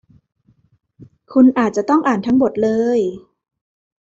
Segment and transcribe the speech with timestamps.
[1.33, 2.99] คุณอาจจะต้องอ่านทั้งบทเลย